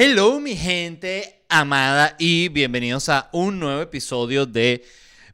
[0.00, 4.84] Hello mi gente amada y bienvenidos a un nuevo episodio de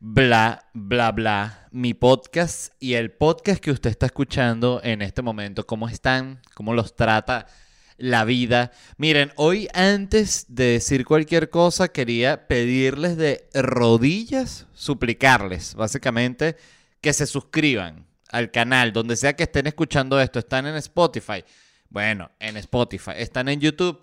[0.00, 5.66] Bla Bla Bla, mi podcast y el podcast que usted está escuchando en este momento.
[5.66, 6.40] ¿Cómo están?
[6.54, 7.46] ¿Cómo los trata
[7.98, 8.72] la vida?
[8.96, 16.56] Miren, hoy antes de decir cualquier cosa quería pedirles de rodillas, suplicarles básicamente
[17.02, 20.38] que se suscriban al canal, donde sea que estén escuchando esto.
[20.38, 21.44] Están en Spotify.
[21.90, 23.12] Bueno, en Spotify.
[23.18, 24.00] Están en YouTube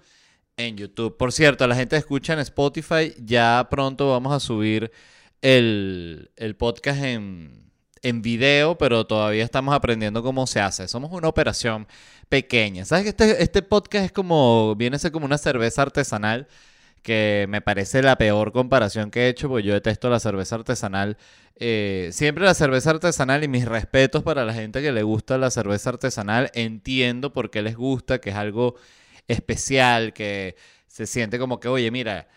[0.67, 1.17] en YouTube.
[1.17, 4.91] Por cierto, la gente escucha en Spotify, ya pronto vamos a subir
[5.41, 7.71] el, podcast en,
[8.01, 10.87] en video, pero todavía estamos aprendiendo cómo se hace.
[10.87, 11.87] Somos una operación
[12.29, 12.85] pequeña.
[12.85, 16.47] ¿Sabes que este, este podcast es como, viene a ser como una cerveza artesanal?
[17.01, 21.17] que me parece la peor comparación que he hecho, porque yo detesto la cerveza artesanal.
[21.55, 25.51] Eh, siempre la cerveza artesanal y mis respetos para la gente que le gusta la
[25.51, 26.51] cerveza artesanal.
[26.53, 28.75] Entiendo por qué les gusta, que es algo
[29.27, 30.55] especial, que
[30.87, 32.27] se siente como que, oye, mira,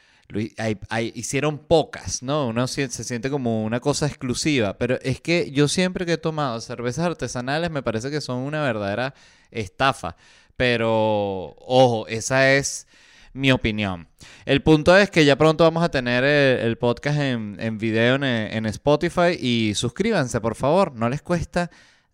[1.14, 2.48] hicieron pocas, ¿no?
[2.48, 6.60] Uno se, siente como una cosa exclusiva, pero es que yo siempre que he tomado
[6.60, 9.14] cervezas artesanales me parece que son una verdadera
[9.50, 10.16] estafa,
[10.56, 12.86] pero ojo, esa es
[13.32, 14.08] mi opinión.
[14.46, 18.24] El punto es que ya pronto vamos a tener el, podcast en, en video en,
[18.24, 21.70] en Spotify y suscríbanse, por favor, no les cuesta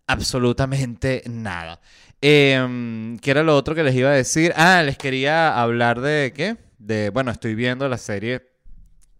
[0.07, 1.79] absolutamente nada.
[2.21, 4.53] Eh, ¿Qué era lo otro que les iba a decir?
[4.55, 6.57] Ah, les quería hablar de qué?
[6.77, 8.47] De, bueno, estoy viendo la serie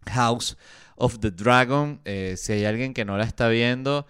[0.07, 0.57] House
[0.95, 1.99] of the Dragon.
[2.05, 4.05] Eh, si hay alguien que no la está viendo,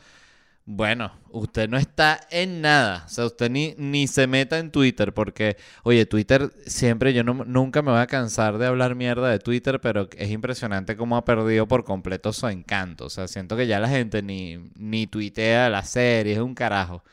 [0.66, 3.03] bueno, usted no está en nada.
[3.06, 7.34] O sea, usted ni, ni se meta en Twitter porque, oye, Twitter siempre, yo no,
[7.45, 11.25] nunca me voy a cansar de hablar mierda de Twitter, pero es impresionante cómo ha
[11.25, 13.06] perdido por completo su encanto.
[13.06, 17.03] O sea, siento que ya la gente ni, ni tuitea la serie, es un carajo.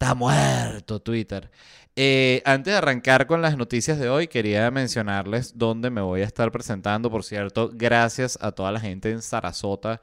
[0.00, 1.50] Está muerto Twitter.
[1.94, 6.24] Eh, antes de arrancar con las noticias de hoy, quería mencionarles dónde me voy a
[6.24, 7.10] estar presentando.
[7.10, 10.00] Por cierto, gracias a toda la gente en Sarasota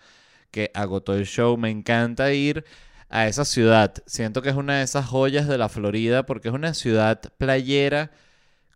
[0.51, 1.57] que agotó el show.
[1.57, 2.63] Me encanta ir
[3.09, 3.95] a esa ciudad.
[4.05, 8.11] Siento que es una de esas joyas de la Florida porque es una ciudad playera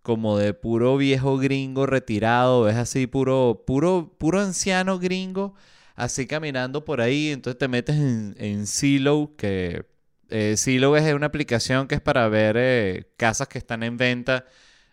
[0.01, 5.53] como de puro viejo gringo retirado, es así puro puro puro anciano gringo,
[5.95, 9.90] así caminando por ahí, entonces te metes en, en Silo que
[10.31, 14.45] eh, Silo es una aplicación que es para ver eh, casas que están en venta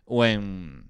[0.05, 0.89] o en,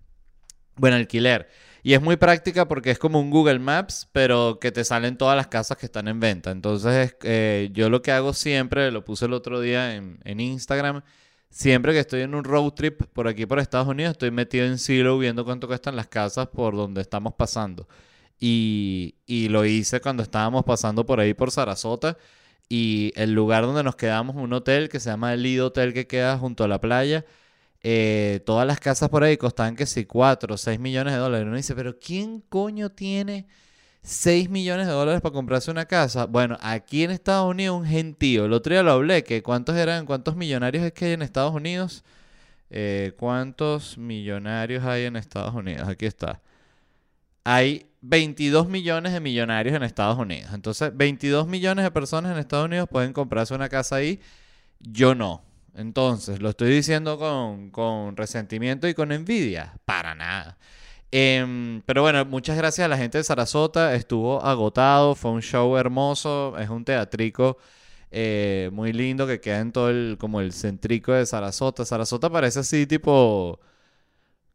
[0.79, 1.49] buen alquiler.
[1.83, 5.37] Y es muy práctica porque es como un Google Maps, pero que te salen todas
[5.37, 6.51] las casas que están en venta.
[6.51, 11.03] Entonces, eh, yo lo que hago siempre, lo puse el otro día en, Instagram,
[11.51, 14.79] siempre que estoy en un road trip por aquí por Estados Unidos, estoy metido en
[14.79, 17.89] Silo viendo cuánto cuestan las casas por donde estamos pasando.
[18.41, 22.17] Y, y lo hice cuando estábamos pasando por ahí por Sarasota
[22.69, 26.07] y el lugar donde nos quedamos, un hotel que se llama el Lido Hotel que
[26.07, 27.25] queda junto a la playa.
[27.83, 31.47] Eh, todas las casas por ahí costaban que si 4 o 6 millones de dólares.
[31.47, 33.47] Uno dice, pero ¿quién coño tiene
[34.03, 36.27] 6 millones de dólares para comprarse una casa?
[36.27, 38.47] Bueno, aquí en Estados Unidos un gentío.
[38.47, 41.55] El otro día lo hablé, que cuántos eran, cuántos millonarios es que hay en Estados
[41.55, 42.05] Unidos.
[42.71, 45.89] Eh, ¿Cuántos millonarios hay en Estados Unidos?
[45.89, 46.43] Aquí está.
[47.51, 50.51] Hay 22 millones de millonarios en Estados Unidos.
[50.53, 54.21] Entonces, 22 millones de personas en Estados Unidos pueden comprarse una casa ahí.
[54.81, 55.43] Yo no.
[55.75, 57.19] Entonces, lo estoy diciendo
[57.73, 59.73] con, resentimiento y con envidia.
[59.87, 60.59] Para nada.
[61.11, 63.95] Em, pero bueno, muchas gracias a la gente de Sarasota.
[63.95, 65.15] Estuvo agotado.
[65.15, 66.55] Fue un show hermoso.
[66.59, 67.57] Es un teatrico
[68.11, 71.87] eh, muy lindo que queda en todo el, como el centrico de Sarasota.
[71.87, 73.59] Sarasota parece así tipo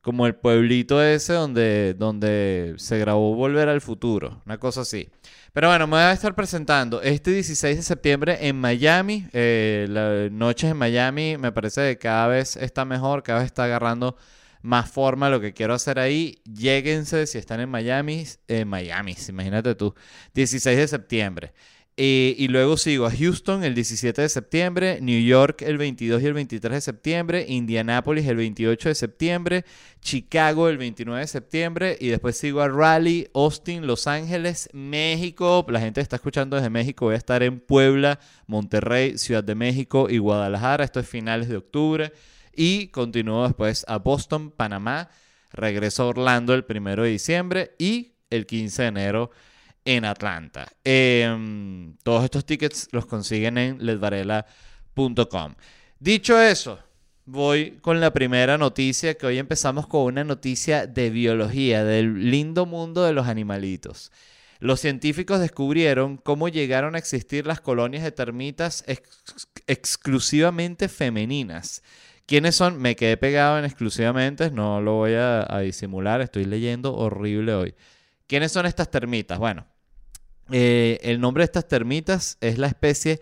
[0.04, 5.10] como el pueblito ese donde, donde se grabó Volver al Futuro, una cosa así.
[5.54, 9.26] Pero bueno, me voy a estar presentando este 16 de septiembre en Miami.
[9.32, 13.64] Eh, las noches en Miami me parece que cada vez está mejor, cada vez está
[13.64, 14.18] agarrando
[14.62, 16.42] más forma lo que quiero hacer ahí.
[16.54, 19.96] Lléguense si están en Miami, en Miami, imagínate tú,
[20.34, 21.54] 16 de septiembre.
[21.96, 26.26] Eh, y luego sigo a Houston el 17 de septiembre, New York el 22 y
[26.26, 29.66] el 23 de septiembre, Indianapolis el 28 de septiembre,
[30.02, 35.64] Chicago el 29 de septiembre y después sigo a Raleigh, Austin, Los Ángeles, México.
[35.70, 37.06] La gente está escuchando desde México.
[37.06, 40.84] Voy a estar en Puebla, Monterrey, Ciudad de México y Guadalajara.
[40.84, 42.12] Esto es finales de octubre.
[42.56, 45.10] Y continúo después a Boston, Panamá.
[45.52, 49.32] Regreso a Orlando el 1 de diciembre y el 15 de enero
[49.86, 50.68] en Atlanta.
[50.84, 55.56] Em, todos estos tickets los consiguen en ledvarela.com.
[56.00, 56.80] Dicho eso,
[57.26, 62.66] voy con la primera noticia, que hoy empezamos con una noticia de biología, del lindo
[62.66, 64.12] mundo de los animalitos.
[64.60, 68.86] Los científicos descubrieron cómo llegaron a existir las colonias de termitas
[69.68, 71.82] exclusivamente femeninas
[72.26, 72.82] ¿Quiénes son?
[72.82, 77.76] Me quedé pegado en exclusivamente, no lo voy a, disimular, estoy leyendo horrible hoy.
[78.28, 79.40] ¿Quiénes son estas termitas?
[79.40, 79.66] Bueno,
[80.54, 83.20] eh, el nombre de estas termitas es la especie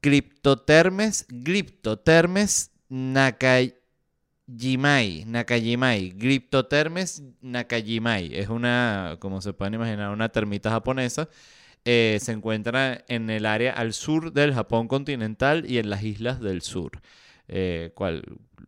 [0.00, 3.64] Cryptotermes, Glyptotermes nakajimai,
[5.26, 8.34] nakajimai, Glyptotermes nakajimai.
[8.34, 11.28] Es una, como se pueden imaginar, una termita japonesa.
[11.84, 16.40] Eh, se encuentra en el área al sur del Japón continental y en las islas
[16.40, 17.02] del sur.
[17.48, 17.92] Eh,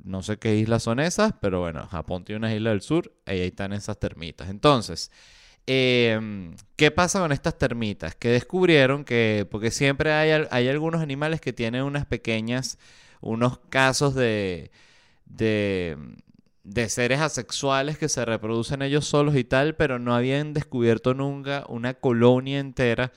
[0.05, 3.31] no sé qué islas son esas, pero bueno, Japón tiene unas islas del sur y
[3.31, 4.51] ahí están esas termitas.
[4.51, 5.11] Entonces,
[5.67, 8.15] em, ¿qué pasa con estas termitas?
[8.15, 12.79] Que descubrieron que, porque siempre hay, hay algunos animales que tienen unas pequeñas,
[13.21, 14.71] unos casos de,
[15.27, 15.97] de,
[16.65, 21.65] de seres asexuales que se reproducen ellos solos y tal, pero no habían descubierto nunca
[21.69, 23.13] una colonia entera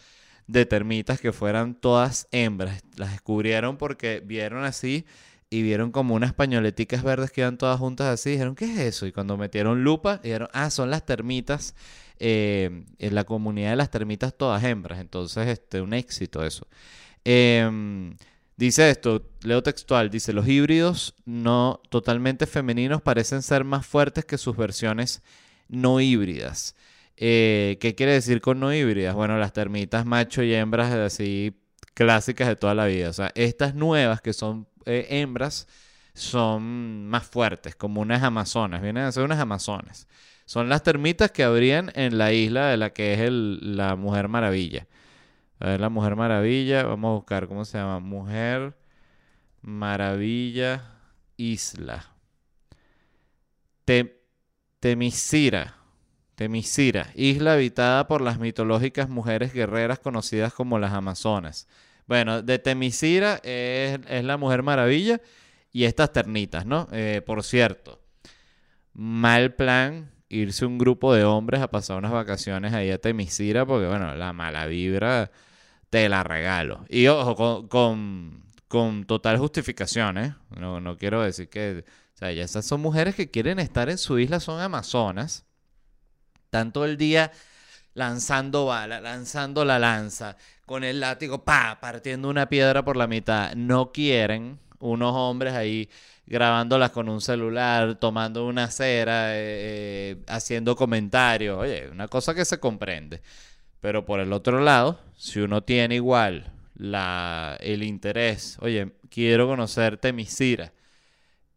[0.48, 2.84] de termitas que fueran todas hembras.
[2.98, 5.06] Las descubrieron porque vieron así
[5.50, 8.31] y vieron como unas pañoleticas verdes que iban todas juntas así.
[8.31, 9.06] Dijeron, ¿qué es eso?
[9.07, 11.75] Y cuando metieron lupa, dijeron, ah, son las termitas,
[12.19, 15.00] eh, en la comunidad de las termitas todas hembras.
[15.00, 16.68] Entonces, este, un éxito eso.
[17.24, 18.16] Em,
[18.57, 24.38] dice esto, leo textual, dice, los híbridos no totalmente femeninos parecen ser más fuertes que
[24.38, 25.21] sus versiones
[25.68, 26.75] no híbridas.
[27.18, 29.16] Eh, ¿Qué quiere decir con no híbridas?
[29.16, 31.54] Bueno, las termitas macho y hembras así
[31.94, 33.10] clásicas de toda la vida.
[33.10, 35.68] O sea, estas nuevas que son eh, hembras
[36.13, 40.07] son más fuertes, como unas amazonas, vienen a ser unas amazonas.
[40.50, 44.88] Son las termitas que habrían en la isla de la que es la Mujer Maravilla.
[45.60, 48.00] A ver, la Mujer Maravilla, vamos a buscar cómo se llama.
[48.00, 48.75] Mujer
[49.62, 50.96] Maravilla
[51.38, 52.16] Isla.
[54.80, 55.75] Temisira.
[56.34, 61.68] Temisira, isla habitada por las mitológicas mujeres guerreras conocidas como las Amazonas.
[62.07, 65.22] Bueno, de Temisira es, la Mujer Maravilla
[65.72, 66.88] y estas ternitas, ¿no?
[66.92, 68.02] Eh, por cierto,
[68.94, 73.88] mal plan irse un grupo de hombres a pasar unas vacaciones ahí a Temisira porque,
[73.88, 75.31] bueno, la mala vibra
[75.90, 76.86] te la regalo.
[76.90, 80.36] Y ojo, con, con, total justificación, ¿eh?
[80.52, 81.84] No, no quiero decir que...
[82.16, 85.46] O sea, ya esas son mujeres que quieren estar en su isla, son amazonas.
[86.50, 87.31] Tanto el día
[87.94, 90.36] lanzando bala, lanzando la lanza,
[90.66, 93.54] con el látigo, pa, partiendo una piedra por la mitad.
[93.56, 95.90] No quieren unos hombres ahí
[96.30, 101.58] grabándolas con un celular, tomando una cera, eh, eh, haciendo comentarios.
[101.58, 103.22] Oye, una cosa que se comprende.
[103.81, 110.14] Pero por el otro lado, si uno tiene igual la, el interés, oye, quiero conocerte,
[110.14, 110.72] Misira,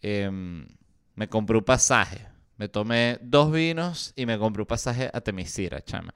[0.00, 0.66] em,
[1.14, 2.26] me compré un pasaje.
[2.56, 6.14] Me tomé dos vinos y me compré un pasaje a Temisira, chama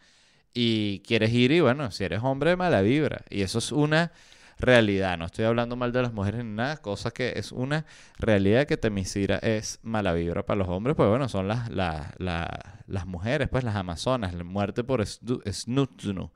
[0.59, 3.27] y quieres ir y bueno, si eres hombre, mala vibra.
[3.29, 4.11] Y eso es una
[4.59, 5.19] realidad.
[5.19, 7.85] No estoy hablando mal de las mujeres ni nada, cosa que es una
[8.19, 13.49] realidad que Temisira es mala vibra para los hombres, pues bueno, son las, las mujeres,
[13.49, 16.31] pues las amazonas, muerte por Snutnu.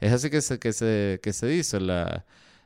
[0.00, 2.22] Es así que se, que se, que se dice, las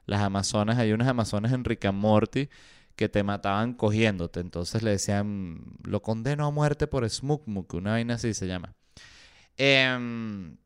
[0.09, 2.49] amazonas, hay unas amazonas en Rick Morty
[2.97, 8.15] que te mataban cogiéndote, entonces le decían, lo condeno a muerte por Smukmuk, una vaina
[8.15, 8.75] así se llama.
[9.57, 10.57] Eh,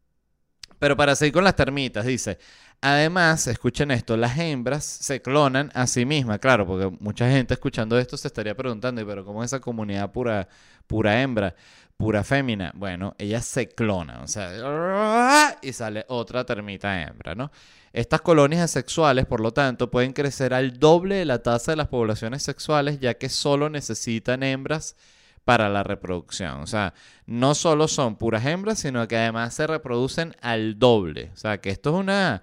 [0.79, 2.39] pero para seguir con las termitas, dice,
[2.85, 7.99] además, escuchen esto, las hembras se clonan a sí mismas, claro, porque mucha gente escuchando
[7.99, 10.47] esto se estaría preguntando, pero ¿cómo es esa comunidad pura,
[10.87, 11.55] pura hembra,
[11.97, 12.73] pura fémina?
[12.75, 17.51] Bueno, ellas se clonan, o sea, y sale otra termita hembra, ¿no?
[17.95, 21.89] Estas colonias asexuales, por lo tanto, pueden crecer al doble de la tasa de las
[21.89, 24.97] poblaciones sexuales, ya que solo necesitan hembras
[25.45, 26.61] para la reproducción.
[26.61, 26.93] O sea,
[27.27, 31.31] no solo son puras hembras, sino que además se reproducen al doble.
[31.33, 32.43] O sea, que esto es una...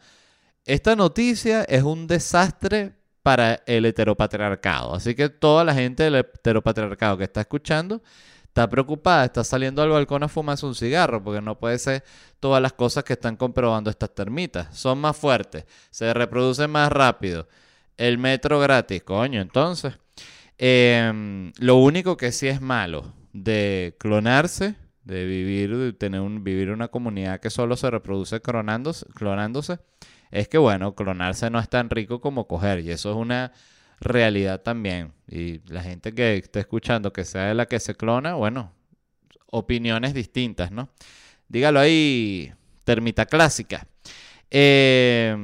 [0.66, 4.96] Esta noticia es un desastre para el heteropatriarcado.
[4.96, 8.02] Así que toda la gente del heteropatriarcado que está escuchando
[8.44, 12.04] está preocupada, está saliendo al balcón a fumarse un cigarro, porque no puede ser
[12.40, 14.78] todas las cosas que están comprobando estas termitas.
[14.78, 17.48] Son más fuertes, se reproducen más rápido.
[17.98, 19.94] El metro gratis, coño, entonces.
[20.58, 24.76] Em, lo único que sí es malo de clonarse,
[25.06, 29.80] de vivir, de tener un, vivir una comunidad que solo se reproduce clonándose, clonándose,
[30.32, 32.80] es que bueno, clonarse no es tan rico como coger.
[32.80, 33.52] Y eso es una
[34.00, 35.14] realidad también.
[35.28, 38.74] Y la gente que esté escuchando que sea de la que se clona, bueno,
[39.48, 40.90] opiniones distintas, ¿no?
[41.48, 42.54] Dígalo ahí,
[42.86, 43.86] termita clásica.
[44.50, 45.36] Eh,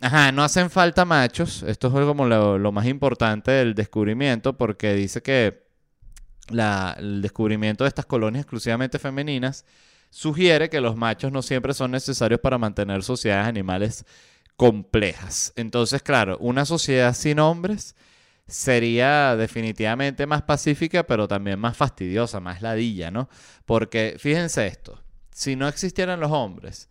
[0.00, 1.62] Ajá, no hacen falta machos.
[1.62, 5.64] Esto es como lo, más importante del descubrimiento porque dice que
[6.48, 9.64] el descubrimiento de estas colonias exclusivamente femeninas
[10.16, 14.06] sugiere que los machos no siempre son necesarios para mantener sociedades animales
[14.56, 15.52] complejas.
[15.56, 17.94] Entonces, claro, una sociedad sin hombres
[18.46, 23.28] sería definitivamente más pacífica, pero también más fastidiosa, más ladilla, ¿no?
[23.66, 26.88] Porque fíjense esto, si no existieran los hombres,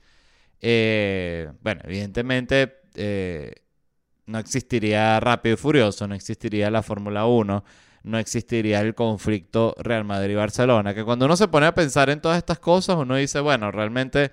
[0.61, 3.55] eh, bueno, evidentemente eh,
[4.27, 7.63] no existiría Rápido y Furioso, no existiría la Fórmula 1,
[8.05, 12.37] no existiría el conflicto Real Madrid-Barcelona, que cuando uno se pone a pensar en todas
[12.37, 14.31] estas cosas, uno dice, bueno, realmente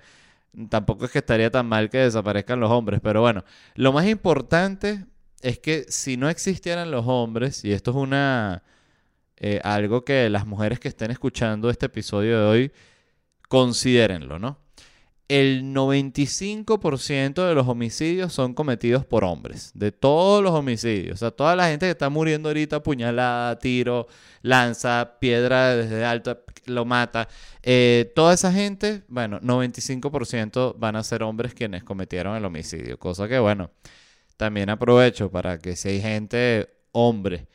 [0.69, 3.43] tampoco es que estaría tan mal que desaparezcan los hombres, pero bueno,
[3.75, 5.05] lo más importante
[5.41, 8.63] es que si no existieran los hombres, y esto es una
[9.37, 12.71] eh, algo que las mujeres que estén escuchando este episodio de hoy,
[13.49, 14.59] considérenlo, ¿no?
[15.33, 21.15] El 95% de los homicidios son cometidos por hombres, de todos los homicidios.
[21.15, 24.05] O sea, toda la gente que está muriendo ahorita, puñalada, tiro,
[24.43, 27.27] lanza, piedra desde alto, lo mata.
[27.63, 32.99] Eh, toda esa gente, bueno, 95% van a ser hombres quienes cometieron el homicidio.
[32.99, 33.71] Cosa que, bueno,
[34.37, 37.47] también aprovecho para que si hay gente, hombre,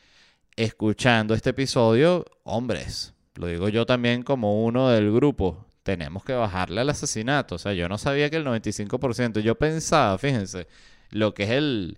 [0.57, 6.81] escuchando este episodio, hombres, lo digo yo también como uno del grupo, tenemos que bajarle
[6.81, 7.55] al asesinato.
[7.55, 10.67] O sea, yo no sabía que el 95%, yo pensaba, fíjense,
[11.09, 11.97] lo que es el,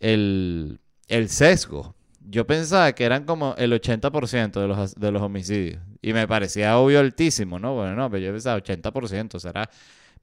[0.00, 1.94] el, el sesgo.
[2.28, 5.80] Yo pensaba que eran como el 80% de los, de los homicidios.
[6.02, 7.74] Y me parecía obvio altísimo, ¿no?
[7.76, 9.70] Bueno, no, pero yo pensaba 80%, será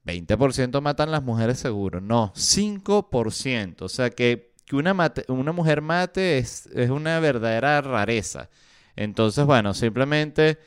[0.04, 2.02] 20% matan las mujeres seguro.
[2.02, 3.80] No, 5%.
[3.80, 4.94] O sea que, que una,
[5.28, 8.50] una mujer mate es, es una verdadera rareza.
[8.96, 10.58] Entonces, bueno, simplemente,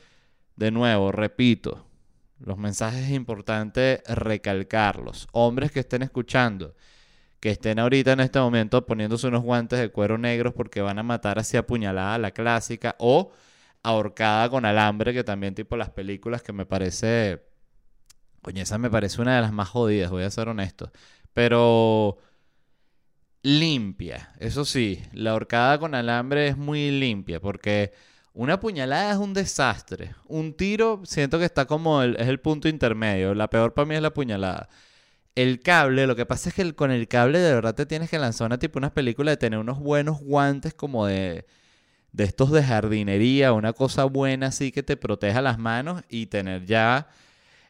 [0.56, 1.86] de nuevo, repito,
[2.40, 5.28] los mensajes es importante recalcarlos.
[5.32, 6.74] Hombres que estén escuchando,
[7.38, 11.02] que estén ahorita en este momento poniéndose unos guantes de cuero negros porque van a
[11.02, 13.32] matar así apuñalada la clásica o
[13.82, 17.42] ahorcada con alambre, que también tipo las películas que me parece...
[18.42, 20.90] Coño, esa me parece una de las más jodidas, voy a ser honesto.
[21.34, 22.18] Pero
[23.42, 27.92] limpia, eso sí, la ahorcada con alambre es muy limpia porque
[28.32, 30.14] una puñalada es un desastre.
[30.26, 33.34] Un tiro siento que está como el, es el punto intermedio.
[33.34, 34.68] La peor para mí es la puñalada.
[35.34, 38.18] El cable, lo que pasa es que con el cable de verdad te tienes que
[38.18, 41.46] lanzar una tipo unas películas de tener unos buenos guantes como de,
[42.12, 46.66] de estos de jardinería, una cosa buena así que te proteja las manos y tener
[46.66, 47.08] ya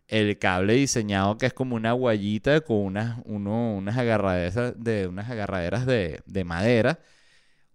[0.08, 5.30] el cable diseñado que es como una guayita con unas, uno, unas agarraderas de, unas
[5.30, 7.00] agarraderas de, de madera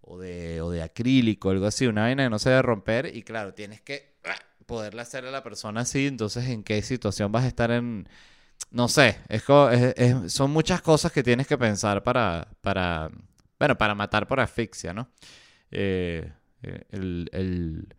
[0.06, 3.22] o de, o de acrílico, algo así, una vaina que no se debe romper y
[3.22, 7.44] claro, tienes que ah, poderle hacer a la persona así, entonces en qué situación vas
[7.44, 8.08] a estar en...
[8.70, 9.44] No sé, es,
[10.32, 13.10] son muchas cosas que tienes que pensar para, para,
[13.58, 15.10] bueno, para matar por asfixia, ¿no?
[15.70, 16.32] Eh,
[16.62, 17.94] eh, el,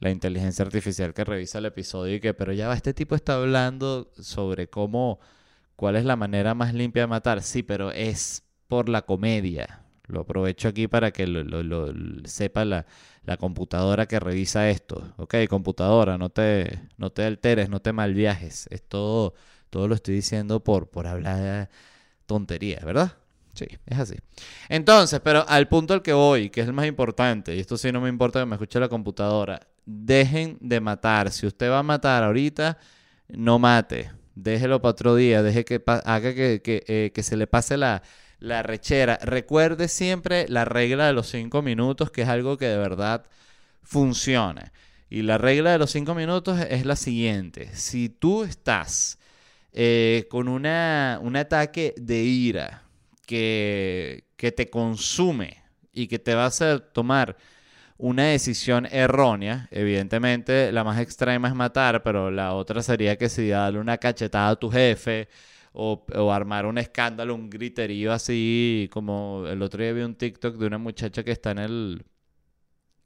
[0.00, 3.36] la inteligencia artificial que revisa el episodio y que, pero ya va, este tipo está
[3.36, 5.20] hablando sobre cómo,
[5.76, 7.42] cuál es la manera más limpia de matar.
[7.42, 9.84] Sí, pero es por la comedia.
[10.10, 11.92] Lo aprovecho aquí para que lo,
[12.24, 12.86] sepa la,
[13.38, 15.14] computadora que revisa esto.
[15.16, 18.66] Ok, computadora, no te, no te alteres, no te malviajes.
[18.70, 19.34] Es todo,
[19.70, 21.70] todo lo estoy diciendo por, por hablar
[22.26, 23.12] tonterías, ¿verdad?
[23.54, 24.16] Sí, es así.
[24.68, 27.90] Entonces, pero al punto al que voy, que es el más importante, y esto sí
[27.92, 31.30] no me importa que me escuche la computadora, dejen de matar.
[31.30, 32.78] Si usted va a matar ahorita,
[33.28, 34.10] no mate.
[34.34, 38.02] Déjelo para otro día, deje que haga que, que, eh, que se le pase la,
[38.40, 39.18] la rechera.
[39.22, 43.24] Recuerde siempre la regla de los cinco minutos, que es algo que de verdad
[43.82, 44.72] funciona.
[45.08, 47.74] Y la regla de los cinco minutos es la siguiente.
[47.74, 49.18] Si tú estás
[49.72, 52.82] eh, con una, un ataque de ira
[53.26, 57.36] que, que te consume y que te va a hacer tomar
[57.98, 63.48] una decisión errónea, evidentemente la más extrema es matar, pero la otra sería que si
[63.48, 65.28] darle una cachetada a tu jefe
[65.72, 70.66] o, armar un escándalo, un griterío así, como el otro día vi un TikTok de
[70.66, 72.04] una muchacha que está en el,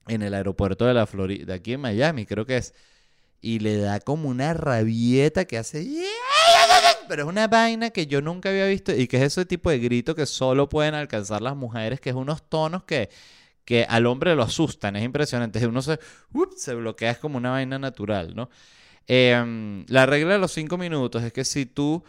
[0.08, 2.74] en el aeropuerto de la Florida, aquí en Miami, creo que es,
[3.40, 5.86] y le da como una rabieta que hace...
[7.06, 9.78] Pero es una vaina que yo nunca había visto y que es ese tipo de
[9.78, 13.10] grito que solo pueden alcanzar las mujeres, que es unos tonos que,
[13.66, 15.66] que al hombre lo asustan, es impresionante.
[15.66, 15.98] Uno se,
[16.56, 18.48] se bloquea, es como una vaina natural, ¿no?
[19.06, 22.02] Em, la regla de los cinco minutos es que si tú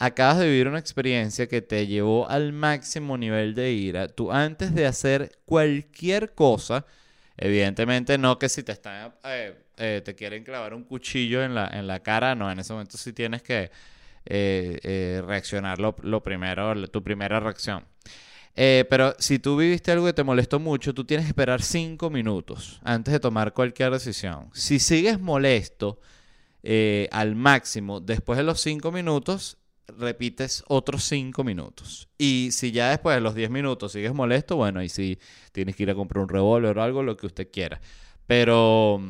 [0.00, 4.74] acabas de vivir una experiencia que te llevó al máximo nivel de ira, tú antes
[4.74, 6.86] de hacer cualquier cosa,
[7.36, 11.68] evidentemente no que si te están, eh, eh, te quieren clavar un cuchillo en la,
[11.68, 13.70] en la cara, no, en ese momento sí tienes que
[14.24, 17.84] eh, reaccionar lo, primero, tu primera reacción.
[18.54, 22.80] pero si tú viviste algo que te molestó mucho, tú tienes que esperar cinco minutos
[22.84, 24.48] antes de tomar cualquier decisión.
[24.54, 26.00] Si sigues molesto
[27.10, 29.58] al máximo después de los cinco minutos,
[29.98, 32.08] repites otros 5 minutos.
[32.18, 35.18] Y si ya después de los 10 minutos sigues molesto, bueno, ahí sí
[35.52, 37.80] tienes que ir a comprar un revólver o algo, lo que usted quiera.
[38.26, 39.00] Pero,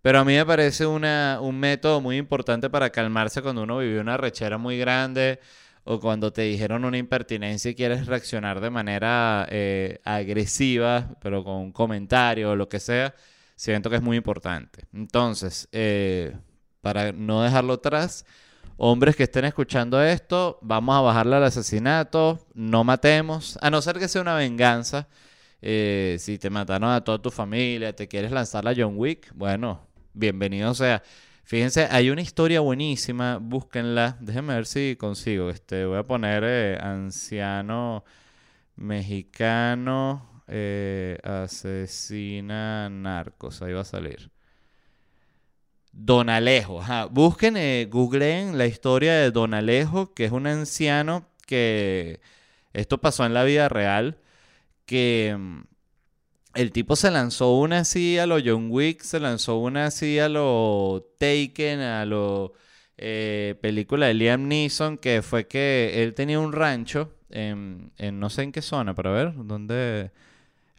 [0.00, 4.00] pero a mí me parece una, un método muy importante para calmarse cuando uno vive
[4.00, 5.40] una rechera muy grande
[5.84, 11.56] o cuando te dijeron una impertinencia y quieres reaccionar de manera eh, agresiva, pero con
[11.56, 13.14] un comentario o lo que sea,
[13.56, 14.84] siento que es muy importante.
[14.92, 16.36] Entonces, eh,
[16.80, 18.24] para no dejarlo atrás,
[18.76, 23.98] hombres que estén escuchando esto, vamos a bajarle al asesinato, no matemos, a no ser
[23.98, 25.08] que sea una venganza.
[25.60, 29.86] Eh, si te mataron a toda tu familia, te quieres lanzar a John Wick, bueno,
[30.12, 31.02] bienvenido sea.
[31.44, 34.16] Fíjense, hay una historia buenísima, búsquenla.
[34.20, 35.50] Déjenme ver si consigo.
[35.50, 38.04] Este, voy a poner eh, anciano
[38.76, 43.62] mexicano eh, asesina narcos.
[43.62, 44.31] Ahí va a salir.
[45.92, 46.82] Don Alejo.
[47.10, 52.20] Busquen, eh, googleen la historia de Don Alejo, que es un anciano que
[52.72, 54.18] esto pasó en la vida real,
[54.86, 55.60] que mm,
[56.54, 60.28] el tipo se lanzó una así a lo John Wick, se lanzó una así a
[60.28, 62.54] lo Taken, a lo
[62.96, 68.30] eh, película de Liam Neeson, que fue que él tenía un rancho en, en no
[68.30, 70.10] sé en qué zona, para ver, ¿dónde?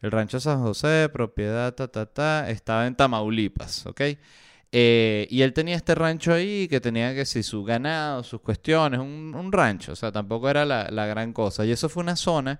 [0.01, 4.01] El rancho San José, propiedad, ta, ta, ta, estaba en Tamaulipas, ¿ok?
[4.75, 9.00] Eh, y él tenía este rancho ahí que tenía que si su ganado, sus cuestiones,
[9.00, 11.63] un, rancho, o sea, tampoco era la, gran cosa.
[11.63, 12.60] Y eso fue una zona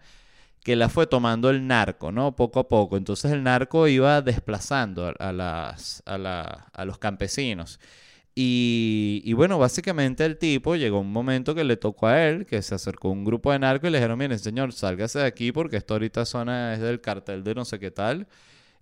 [0.64, 2.36] que la fue tomando el narco, ¿no?
[2.36, 2.98] Poco a poco.
[2.98, 7.80] Entonces el narco iba desplazando a, las, a, los campesinos.
[8.36, 12.62] Y, y, bueno, básicamente el tipo llegó un momento que le tocó a él, que
[12.62, 15.78] se acercó un grupo de narcos y le dijeron, miren señor, sálgase de aquí porque
[15.78, 18.28] esta ahorita zona es del cartel de no sé qué tal.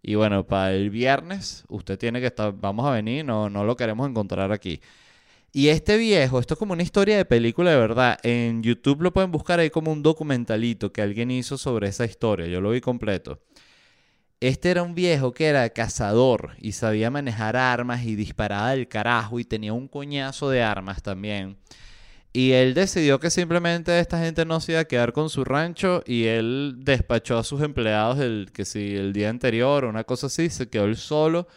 [0.02, 3.76] Y bueno, para el viernes usted tiene que estar, vamos a venir, no, no lo
[3.76, 4.82] queremos encontrar aquí.
[5.54, 8.18] Y este viejo, esto es como una historia de película de verdad.
[8.24, 12.48] En YouTube lo pueden buscar ahí como un documentalito que alguien hizo sobre esa historia.
[12.48, 13.42] Yo lo vi completo.
[14.40, 19.40] Este era un viejo que era cazador y sabía manejar armas y disparaba del carajo
[19.40, 21.58] y tenía un coñazo de armas también.
[22.34, 26.02] Y él decidió que simplemente esta gente no se iba a quedar con su rancho
[26.06, 30.28] y él despachó a sus empleados el que si el día anterior o una cosa
[30.28, 31.48] así, se quedó él solo.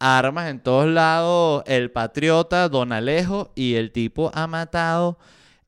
[0.00, 5.18] Armas en todos lados, el patriota, Don Alejo, y el tipo ha matado,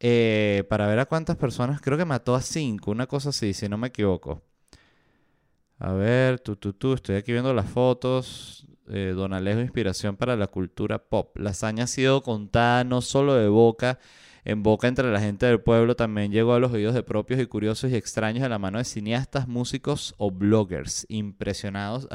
[0.01, 3.69] eh, para ver a cuántas personas, creo que mató a cinco, una cosa así, si
[3.69, 4.43] no me equivoco.
[5.79, 8.67] A ver, tú, tú, tú, estoy aquí viendo las fotos.
[8.89, 11.37] Eh, Don Alejo, inspiración para la cultura pop.
[11.39, 13.99] La hazaña ha sido contada no solo de boca,
[14.45, 17.47] en boca entre la gente del pueblo también llegó a los oídos de propios y
[17.47, 22.09] curiosos y extraños de la mano de cineastas, músicos o bloggers impresionados.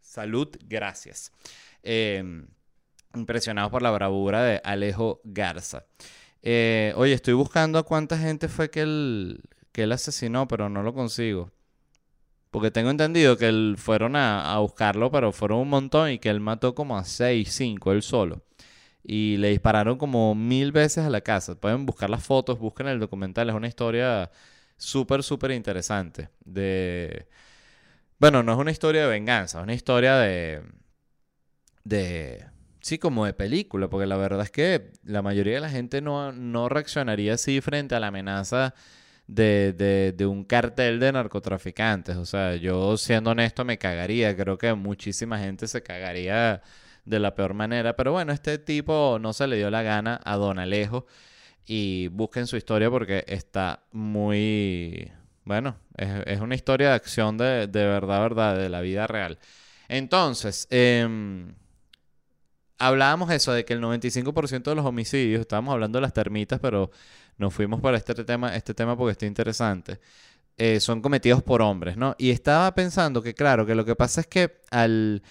[0.00, 1.32] Salud, gracias.
[1.82, 2.46] Em,
[3.14, 5.84] impresionados por la bravura de Alejo Garza.
[6.40, 10.82] Eh, oye, estoy buscando a cuánta gente fue que él, que él asesinó, pero no
[10.82, 11.50] lo consigo.
[12.54, 16.38] Porque tengo entendido que él fueron a, buscarlo, pero fueron un montón y que él
[16.38, 18.44] mató como a 6, 5, él solo.
[19.02, 21.56] Y le dispararon como mil veces a la casa.
[21.56, 23.48] Pueden buscar las fotos, busquen el documental.
[23.48, 24.30] Es una historia
[24.76, 26.28] súper, súper interesante.
[26.44, 27.26] De...
[28.20, 30.62] Bueno, no es una historia de venganza, es una historia de...
[31.82, 32.46] de...
[32.80, 36.30] Sí, como de película, porque la verdad es que la mayoría de la gente no,
[36.30, 38.74] no reaccionaría así frente a la amenaza
[39.26, 42.16] de, de, un cartel de narcotraficantes.
[42.16, 44.36] O sea, yo siendo honesto me cagaría.
[44.36, 46.62] Creo que muchísima gente se cagaría
[47.04, 47.96] de la peor manera.
[47.96, 51.06] Pero bueno, este tipo no se le dio la gana a Don Alejo.
[51.66, 55.10] Y busquen su historia porque está muy...
[55.44, 59.38] Bueno, es, una historia de acción de, de, verdad, verdad, de la vida real.
[59.88, 61.54] Entonces, em,
[62.78, 66.90] hablábamos eso de que el 95% de los homicidios, estábamos hablando de las termitas, pero
[67.38, 70.00] nos fuimos para este tema, este tema porque está interesante,
[70.56, 72.14] eh, son cometidos por hombres, ¿no?
[72.18, 75.22] Y estaba pensando que, claro, que lo que pasa es que al,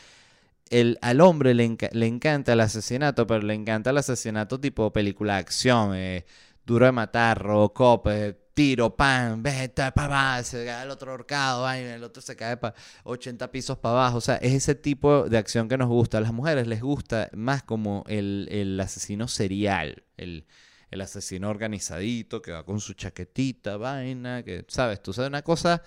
[0.70, 5.36] el, al hombre le, le encanta el asesinato, pero le encanta el asesinato tipo película
[5.36, 6.26] de acción, eh,
[6.66, 12.04] duro de matar, Robocop, eh, tiro, pan, vete, pa, se cae el otro ahorcado, el
[12.04, 14.18] otro se cae para 80 pisos para abajo.
[14.18, 16.18] O sea, es ese tipo de acción que nos gusta.
[16.18, 20.46] A las mujeres les gusta más como el, el asesino serial, el,
[20.93, 25.01] el asesino organizadito que va con su chaquetita, vaina, que, ¿sabes?
[25.01, 25.82] Tú sabes, una cosa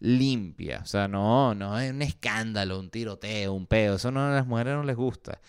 [0.00, 0.80] limpia.
[0.82, 3.96] O sea, no, no es un escándalo, un tiroteo, un peo.
[3.96, 5.40] Eso no, a las mujeres no les gusta.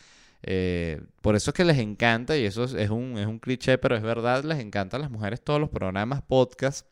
[0.43, 3.95] Eh, por eso es que les encanta, y eso es, un, es un cliché, pero
[3.95, 6.85] es verdad, les encantan a las mujeres todos los programas, podcasts,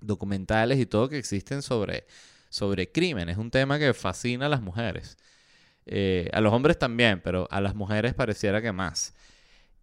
[0.00, 2.06] documentales y todo que existen sobre,
[2.48, 3.28] sobre crimen.
[3.28, 5.16] Es un tema que fascina a las mujeres.
[5.86, 9.14] Eh, a los hombres también, pero a las mujeres pareciera que más.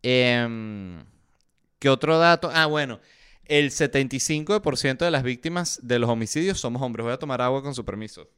[0.03, 1.03] Em,
[1.81, 2.51] ¿Qué otro dato?
[2.53, 2.99] Ah, bueno,
[3.45, 7.03] el 75% de las víctimas de los homicidios somos hombres.
[7.03, 8.29] Voy a tomar agua con su permiso.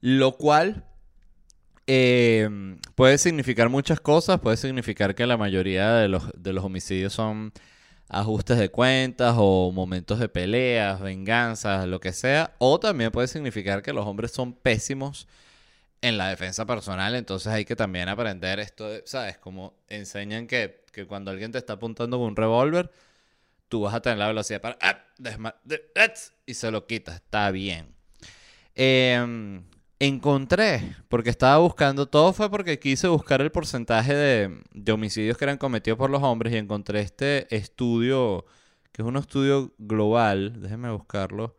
[0.00, 0.84] Lo cual
[1.86, 4.40] em, puede significar muchas cosas.
[4.40, 7.52] Puede significar que la mayoría de los, de los homicidios son
[8.08, 12.56] ajustes de cuentas o momentos de peleas, venganzas, lo que sea.
[12.58, 15.28] O también puede significar que los hombres son pésimos
[16.02, 17.14] en la defensa personal.
[17.14, 19.38] Entonces hay que también aprender esto, ¿sabes?
[19.38, 22.90] Como enseñan que, que cuando alguien te está apuntando con un revólver,
[23.68, 24.78] tú vas a tener la velocidad para...
[24.80, 25.04] ¡ah!
[26.46, 27.16] y se lo quitas.
[27.16, 27.94] Está bien.
[28.74, 29.62] Eh,
[30.00, 35.58] encontré, porque estaba buscando, todo fue porque quise buscar el porcentaje de, homicidios que eran
[35.58, 38.46] cometidos por los hombres y encontré este estudio,
[38.92, 41.54] que es un estudio global, déjenme buscarlo.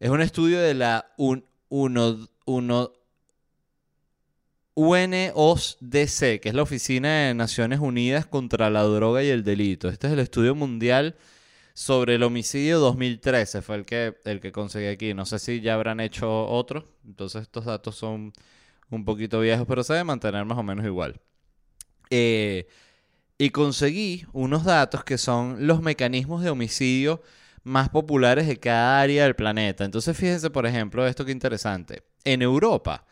[0.00, 1.12] Es un estudio de la
[1.76, 2.92] uno, uno,
[4.74, 9.88] UNODC, que es la Oficina de Naciones Unidas contra la Droga y el Delito.
[9.88, 11.16] Este es el estudio mundial
[11.72, 15.14] sobre el homicidio 2013 fue el que, el que conseguí aquí.
[15.14, 16.88] No sé si ya habrán hecho otro.
[17.04, 18.32] Entonces estos datos son
[18.90, 21.20] un poquito viejos, pero se debe mantener más o menos igual.
[22.08, 22.68] Eh,
[23.36, 27.20] y conseguí unos datos que son los mecanismos de homicidio
[27.64, 29.84] más populares de cada área del planeta.
[29.84, 32.02] Entonces fíjense, por ejemplo, esto que interesante.
[32.24, 33.04] En Europa,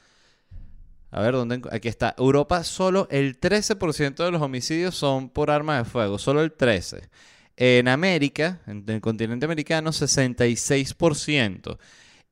[1.11, 1.61] a ver, ¿dónde?
[1.71, 2.15] Aquí está.
[2.17, 6.19] Europa, solo el 13% de los homicidios son por arma de fuego.
[6.19, 7.09] Solo el 13%.
[7.55, 11.79] En América, en el continente americano, 66%.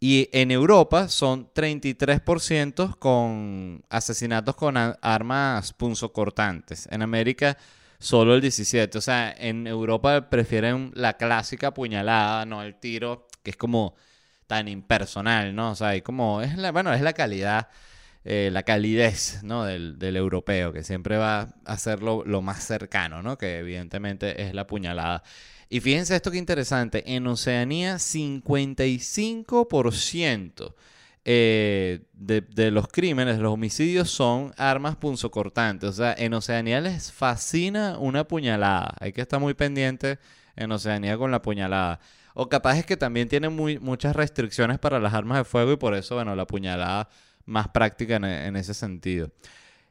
[0.00, 6.88] Y en Europa son 33% con asesinatos con armas punzocortantes.
[6.90, 7.58] En América
[8.00, 8.96] solo el 17%.
[8.96, 13.94] O sea, en Europa prefieren la clásica puñalada, no el tiro, que es como
[14.48, 15.70] tan impersonal, ¿no?
[15.70, 17.68] O sea, hay como, es la, bueno, es la calidad
[18.24, 19.64] eh, la calidez ¿no?
[19.64, 23.38] del, europeo, que siempre va a ser lo, más cercano, ¿no?
[23.38, 25.22] que evidentemente es la puñalada.
[25.70, 30.74] Y fíjense esto que interesante, en Oceanía 55%
[31.24, 35.90] eh, de, los crímenes, de los homicidios son armas punzocortantes.
[35.90, 38.94] O sea, en Oceanía les fascina una puñalada.
[39.00, 40.18] Hay que estar muy pendiente
[40.56, 42.00] en Oceanía con la puñalada.
[42.34, 45.76] O capaz es que también tiene muy, muchas restricciones para las armas de fuego y
[45.76, 47.08] por eso, bueno, la puñalada
[47.44, 49.30] más práctica en, ese sentido.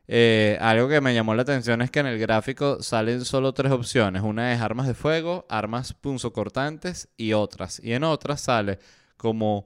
[0.07, 3.71] Eh, algo que me llamó la atención es que en el gráfico salen solo tres
[3.71, 4.23] opciones.
[4.23, 7.79] Una es armas de fuego, armas punzocortantes y otras.
[7.83, 8.79] Y en otras sale
[9.17, 9.65] como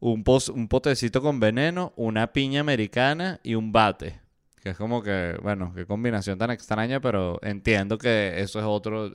[0.00, 4.20] un, un potecito con veneno, una piña americana y un bate.
[4.62, 9.12] Que es como que, bueno, qué combinación tan extraña, pero entiendo que eso es otro,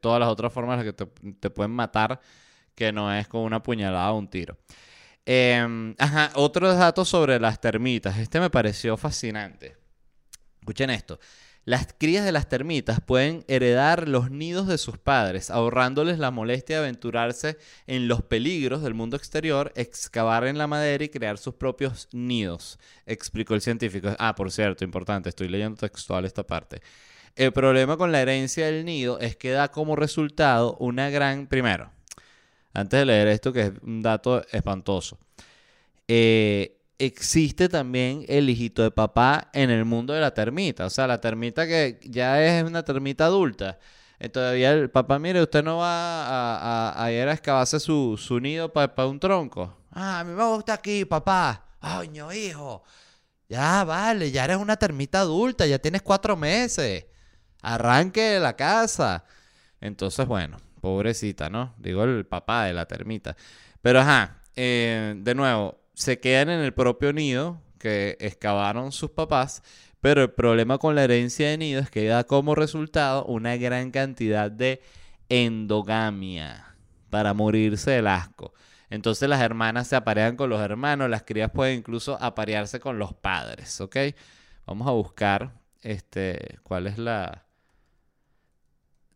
[0.00, 2.20] todas las otras formas en las que te, te pueden matar,
[2.74, 4.56] que no es con una puñalada o un tiro.
[5.26, 8.16] Eh, ajá, otros datos sobre las termitas.
[8.16, 9.76] Este me pareció fascinante.
[10.60, 11.18] Escuchen esto.
[11.66, 16.76] Las crías de las termitas pueden heredar los nidos de sus padres, ahorrándoles la molestia
[16.76, 21.54] de aventurarse en los peligros del mundo exterior, excavar en la madera y crear sus
[21.54, 24.14] propios nidos, explicó el científico.
[24.20, 26.82] Ah, por cierto, importante, estoy leyendo textual esta parte.
[27.34, 31.90] El problema con la herencia del nido es que da como resultado una gran, primero,
[32.74, 35.18] antes de leer esto, que es un dato espantoso.
[36.06, 40.86] Eh, existe también el hijito de papá en el mundo de la termita.
[40.86, 43.78] O sea, la termita que ya es una termita adulta.
[44.18, 49.06] Eh, todavía el papá, mire, usted no va a, ir a excavarse su, nido para
[49.06, 49.76] un tronco.
[49.90, 51.64] Ah, a mí me gusta aquí, papá.
[51.80, 52.82] Coño, hijo.
[53.48, 57.06] Ya, vale, ya eres una termita adulta, ya tienes cuatro meses.
[57.62, 59.24] Arranque de la casa.
[59.80, 61.74] Entonces, bueno, Pobrecita, ¿no?
[61.78, 63.36] Digo el papá de la termita.
[63.82, 69.64] Pero ajá, eh, de nuevo, se quedan en el propio nido que excavaron sus papás,
[70.00, 73.90] pero el problema con la herencia de nido es que da como resultado una gran
[73.90, 74.80] cantidad de
[75.28, 76.76] endogamia
[77.10, 78.54] para morirse del asco.
[78.90, 83.12] Entonces las hermanas se aparean con los hermanos, las crías pueden incluso aparearse con los
[83.12, 83.96] padres, ¿ok?
[84.66, 87.46] Vamos a buscar este, cuál es la,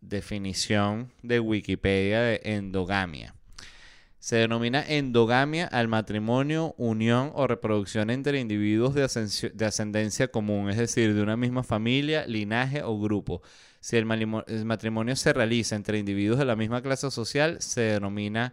[0.01, 3.35] definición de Wikipedia de endogamia.
[4.21, 10.77] Se denomina endogamia al matrimonio, unión o reproducción entre individuos de, de, ascendencia común, es
[10.77, 13.41] decir, de una misma familia, linaje o grupo.
[13.81, 18.53] Si el, matrimonio se realiza entre individuos de la misma clase social, se denomina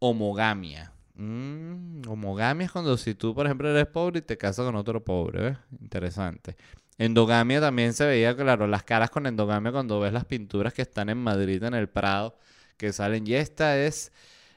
[0.00, 0.92] homogamia.
[1.14, 5.02] Mm, homogamia es cuando si tú, por ejemplo, eres pobre y te casas con otro
[5.02, 5.40] pobre.
[5.40, 5.58] ¿ves?
[5.80, 6.56] Interesante.
[6.98, 11.08] Endogamia también se veía, claro, las caras con endogamia cuando ves las pinturas que están
[11.08, 12.38] en Madrid, en el Prado,
[12.76, 13.26] que salen.
[13.26, 14.12] Y esta es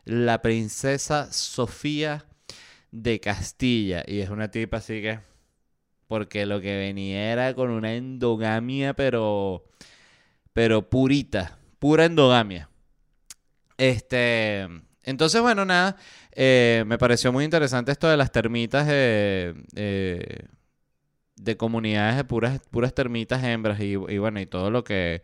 [0.10, 2.26] la princesa Sofía
[2.92, 4.04] de Castilla.
[4.08, 5.20] Y es una tipa así que...
[6.08, 9.66] Porque lo que venía era con una endogamia, pero...
[10.54, 11.60] Pero purita.
[11.78, 12.70] Pura endogamia.
[13.78, 14.68] Este...
[15.04, 15.96] Entonces, bueno, nada.
[16.32, 20.48] Eh, me pareció muy interesante esto de las termitas de, eh,
[21.36, 25.22] de comunidades de puras, puras termitas hembras y, bueno, y todo lo que,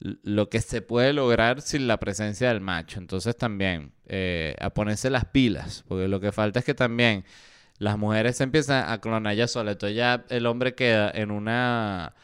[0.00, 2.98] lo que se puede lograr sin la presencia del macho.
[2.98, 7.24] Entonces también eh, a ponerse las pilas, porque lo que falta es que también
[7.78, 9.72] las mujeres se empiezan a clonar ya solas.
[9.72, 12.14] Entonces ya el hombre queda en una...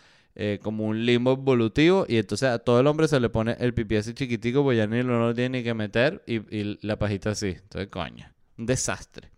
[0.62, 3.96] como un limbo evolutivo y entonces a todo el hombre se le pone el pipí
[3.96, 7.48] así chiquitico pues ya ni lo no tiene ni que meter y, la pajita así.
[7.48, 9.30] Entonces, coño, un desastre.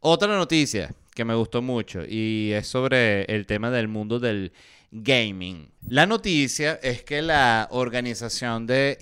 [0.00, 4.52] Otra noticia que me gustó mucho y es sobre el tema del mundo del
[4.94, 5.72] gaming.
[5.88, 8.96] La noticia es que la organización de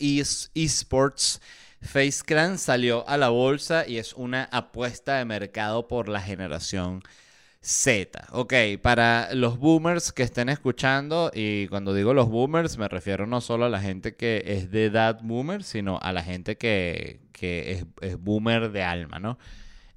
[0.54, 1.40] esports
[1.82, 7.02] FaceClan salió a la bolsa y es una apuesta de mercado por la generación
[7.60, 8.26] Z.
[8.30, 13.40] Ok, para los boomers que estén escuchando, y cuando digo los boomers me refiero no
[13.40, 17.84] solo a la gente que es de edad boomer, sino a la gente que, es,
[18.00, 19.38] es, boomer de alma, ¿no?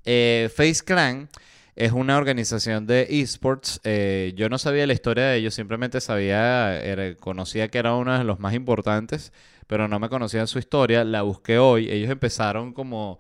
[0.04, 1.30] Eh, FaceClan
[1.76, 3.82] es una organización de esports.
[3.84, 6.82] Eh, yo no sabía la historia de ellos, simplemente sabía,
[7.20, 9.34] conocía que era uno de los más importantes,
[9.68, 11.04] pero no me conocía su historia.
[11.04, 11.90] La busqué hoy.
[11.92, 13.20] Ellos empezaron como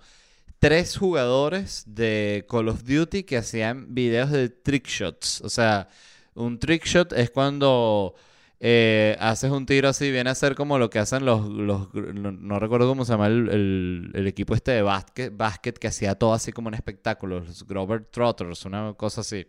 [0.59, 5.41] tres jugadores de Call of Duty que hacían videos de trick shots.
[5.41, 5.89] O sea,
[6.33, 8.15] un trick shot es cuando
[8.59, 12.87] eh, haces un tiro así, viene a ser como lo que hacen los, no, recuerdo
[12.87, 17.41] cómo se llama el, equipo este de básquet, que hacía todo así como un espectáculo,
[17.41, 19.45] los Grover Trotters, una cosa así.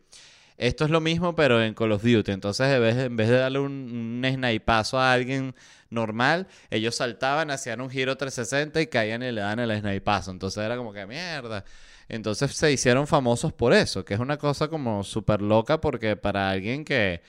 [0.56, 2.32] Esto es lo mismo, pero en Call of Duty.
[2.32, 5.54] Entonces, en vez, en vez de darle un, un snipazo a alguien
[5.90, 10.30] normal, ellos saltaban, hacían un giro 360 y caían y le dan el snipazo.
[10.30, 11.64] Entonces era como que mierda.
[12.08, 16.50] Entonces se hicieron famosos por eso, que es una cosa como súper loca porque para
[16.50, 17.20] alguien que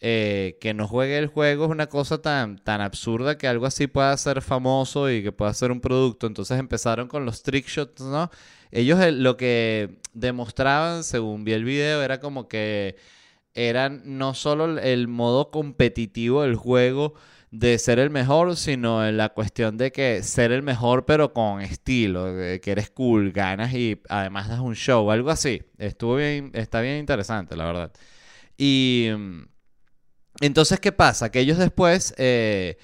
[0.00, 3.86] eh, que no juegue el juego es una cosa tan, tan absurda que algo así
[3.86, 6.26] pueda ser famoso y que pueda ser un producto.
[6.26, 8.30] Entonces empezaron con los trick shots, ¿no?
[8.70, 12.96] Ellos eh, lo que demostraban, según vi el video, era como que
[13.54, 17.14] eran no solo el modo competitivo del juego
[17.50, 22.26] de ser el mejor, sino la cuestión de que ser el mejor pero con estilo,
[22.60, 25.62] que eres cool, ganas y además das un show, algo así.
[25.78, 27.92] Estuvo bien, está bien interesante, la verdad.
[28.58, 29.42] Y mm,
[30.40, 31.30] entonces, ¿qué pasa?
[31.30, 32.78] Que ellos después eh,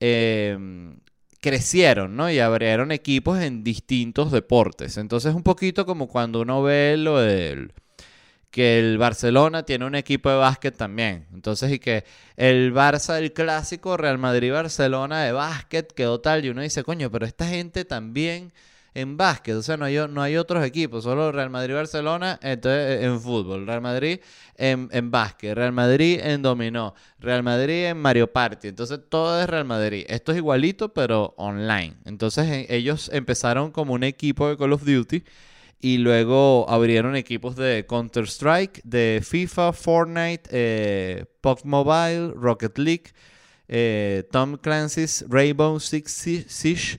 [0.00, 0.98] em,
[1.40, 2.30] crecieron, ¿no?
[2.30, 4.96] Y abrieron equipos en distintos deportes.
[4.96, 7.72] Entonces, un poquito como cuando uno ve lo del
[8.50, 11.26] que el Barcelona tiene un equipo de básquet también.
[11.32, 12.04] Entonces, y que
[12.36, 16.44] el Barça, el clásico Real Madrid-Barcelona de básquet quedó tal.
[16.44, 18.52] Y uno dice, coño, pero esta gente también
[18.94, 23.20] en básquet, o sea, no hay, no hay otros equipos, solo Real Madrid-Barcelona entonces, en
[23.20, 24.20] fútbol, Real Madrid
[24.56, 29.48] en, en básquet, Real Madrid en dominó, Real Madrid en Mario Party, entonces todo es
[29.48, 30.04] Real Madrid.
[30.08, 31.94] Esto es igualito, pero online.
[32.04, 35.22] Entonces e, ellos empezaron como un equipo de Call of Duty
[35.80, 41.24] y luego abrieron equipos de Counter-Strike, de FIFA, Fortnite, eh,
[41.64, 43.12] Mobile, Rocket League,
[43.68, 46.12] eh, Tom Clancy's Rainbow Six
[46.48, 46.98] Siege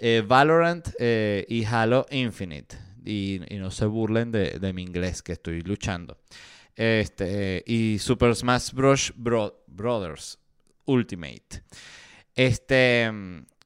[0.00, 2.76] eh, Valorant eh, y Halo Infinite.
[3.04, 6.18] Y, no se burlen de, mi inglés, que estoy luchando.
[6.74, 9.12] Este, y Super Smash Bros.
[9.66, 10.38] Brothers
[10.86, 11.62] Ultimate.
[12.34, 13.10] Este,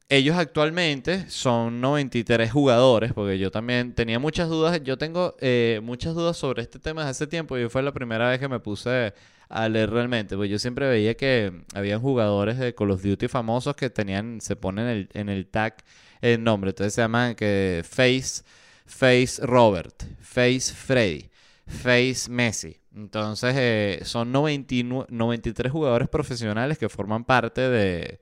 [0.09, 4.81] ellos actualmente son 93 jugadores, porque yo también tenía muchas dudas.
[4.83, 8.29] Yo tengo eh, muchas dudas sobre este tema desde hace tiempo y fue la primera
[8.29, 9.15] vez que me puse
[9.49, 10.37] a leer realmente.
[10.37, 14.57] Porque yo siempre veía que habían jugadores de Call of Duty famosos que tenían, se
[14.57, 15.77] ponen en el tag
[16.21, 16.71] el nombre.
[16.71, 18.43] Entonces se llaman que Face,
[18.87, 21.31] Face Robert, Face Freddy,
[21.67, 22.81] Face Messi.
[22.95, 28.21] Entonces eh, son 93 jugadores profesionales que forman parte de,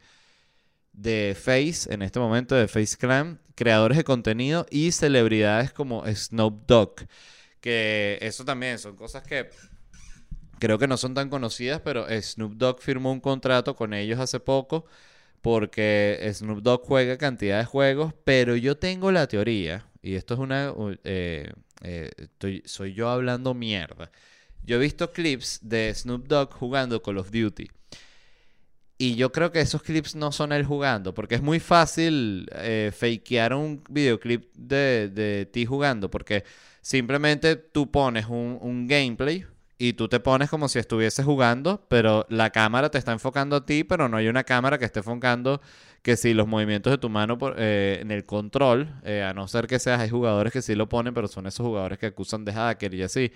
[0.93, 6.67] de Face, en este momento de Face Clan, creadores de contenido y celebridades como Snoop
[6.67, 7.07] Dogg.
[7.61, 9.51] Que eso también son cosas que
[10.59, 14.41] creo que no son tan conocidas, pero Snoop Dogg firmó un contrato con ellos hace
[14.41, 14.87] poco
[15.43, 20.41] porque Snoop Dogg juega cantidad de juegos, pero yo tengo la teoría, y esto es
[20.41, 20.73] una...
[21.05, 21.53] Eh,
[21.85, 24.11] eh, estoy, soy yo hablando mierda.
[24.65, 27.69] Yo he visto clips de Snoop Dogg jugando Call of Duty.
[28.99, 32.93] Y yo creo que esos clips no son él jugando, porque es muy fácil eh,
[32.97, 36.45] fakear un videoclip de, de, ti jugando, porque
[36.81, 39.45] simplemente tú pones un, un gameplay
[39.83, 43.67] y tú te pones como si estuvieses jugando, pero la cámara te está enfocando a
[43.67, 45.61] ti, pero no hay una cámara que esté enfocando
[46.03, 49.49] que si los movimientos de tu mano por, eh, en el control, eh, a no
[49.49, 52.45] ser que seas, hay jugadores que sí lo ponen, pero son esos jugadores que acusan
[52.45, 53.33] de hacker y así.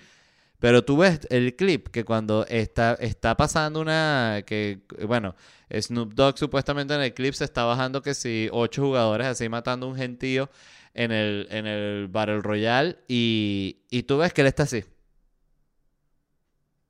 [0.59, 5.35] Pero tú ves el clip que cuando está, está pasando una, que bueno,
[5.69, 9.85] Snoop Dogg supuestamente en el clip se está bajando que si ocho jugadores así matando
[9.85, 10.49] un gentío
[10.93, 14.85] en el, en el Battle Royale y, y tú ves que él está así.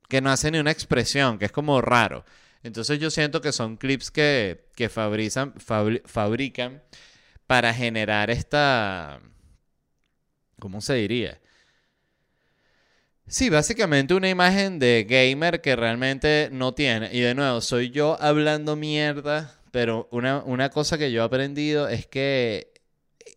[0.08, 2.26] Que no hace ni una expresión, que es como raro.
[2.63, 5.54] Entonces yo siento que son clips que, que fabrican,
[7.48, 9.22] para generar esta...
[10.60, 11.39] ¿Cómo se diría?
[13.28, 17.10] Sí, básicamente una imagen de gamer que realmente no tiene.
[17.13, 21.89] Y de nuevo, soy yo hablando mierda, pero una, una cosa que yo he aprendido
[21.89, 22.74] es que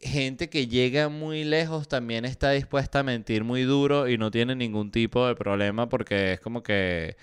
[0.03, 4.55] gente que llega muy lejos también está dispuesta a mentir muy duro y no tiene
[4.57, 7.17] ningún tipo de problema porque es como que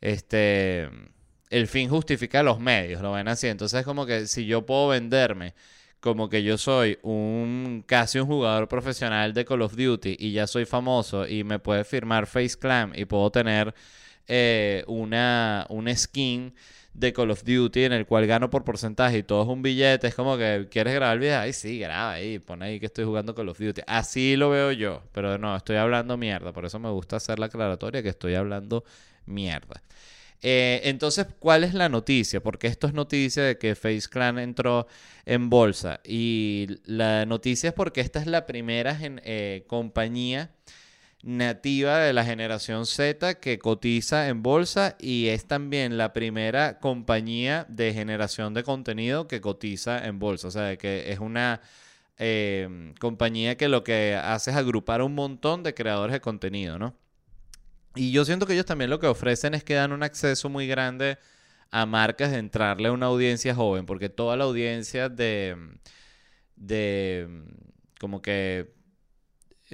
[0.00, 0.88] este
[1.50, 3.46] el fin justifica los medios, lo ven así.
[3.48, 5.54] Entonces es como que si yo puedo venderme
[6.00, 10.46] como que yo soy un casi un jugador profesional de Call of Duty y ya
[10.48, 13.74] soy famoso y me puede firmar FaceClam y puedo tener
[14.26, 16.54] eh, una, un skin
[16.94, 20.08] de Call of Duty en el cual gano por porcentaje y todo es un billete,
[20.08, 23.04] es como que quieres grabar el video, ay sí, graba ahí, pon ahí que estoy
[23.04, 23.82] jugando Call of Duty.
[23.86, 27.46] Así lo veo yo, pero no, estoy hablando mierda, por eso me gusta hacer la
[27.46, 28.84] aclaratoria que estoy hablando
[29.26, 29.82] mierda.
[30.42, 32.42] Eh, entonces, ¿cuál es la noticia?
[32.42, 34.88] Porque esto es noticia de que Face Clan entró
[35.24, 36.00] en bolsa.
[36.04, 40.50] Y la noticia es porque esta es la primera eh, compañía
[41.22, 47.64] nativa de la generación Z que cotiza en bolsa y es también la primera compañía
[47.68, 50.48] de generación de contenido que cotiza en bolsa.
[50.48, 51.60] O sea, que es una
[52.18, 56.96] eh, compañía que lo que hace es agrupar un montón de creadores de contenido, ¿no?
[57.94, 60.66] Y yo siento que ellos también lo que ofrecen es que dan un acceso muy
[60.66, 61.18] grande
[61.70, 65.56] a marcas de entrarle a una audiencia joven, porque toda la audiencia de,
[66.56, 67.28] de
[68.00, 68.72] como que,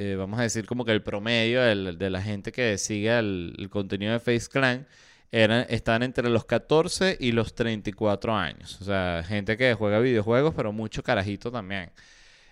[0.00, 4.12] eh, vamos a decir como que el promedio de la gente que sigue el, contenido
[4.12, 4.86] de Face Clan,
[5.32, 8.80] eran, están entre los 14 y los 34 años.
[8.80, 11.90] O sea, gente que juega videojuegos, pero mucho carajito también.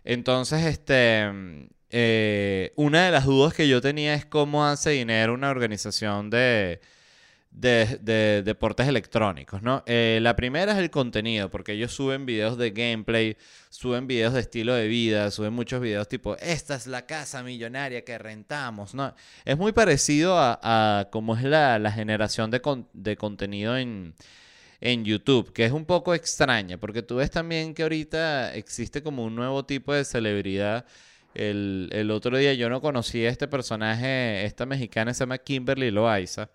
[0.03, 5.51] Entonces, este, eh, una de las dudas que yo tenía es cómo hace dinero una
[5.51, 6.81] organización de,
[7.57, 9.83] de, deportes electrónicos, ¿no?
[9.87, 13.37] Eh, la primera es el contenido, porque ellos suben videos de gameplay,
[13.71, 18.05] suben videos de estilo de vida, suben muchos videos tipo, esta es la casa millonaria
[18.05, 19.15] que rentamos, ¿no?
[19.45, 22.61] Es muy parecido a, a cómo es la, generación de,
[22.93, 24.15] de contenido en,
[24.81, 29.25] en YouTube, que es un poco extraña, porque tú ves también que ahorita existe como
[29.25, 30.85] un nuevo tipo de celebridad
[31.37, 36.49] el, otro día yo no conocía a este personaje, esta mexicana se llama Kimberly Loaiza,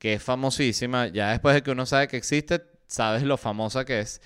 [0.00, 1.08] que es famosísima.
[1.08, 4.20] Ya después de que uno sabe que existe, sabes lo famosa que es.